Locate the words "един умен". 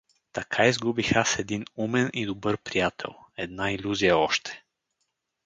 1.39-2.09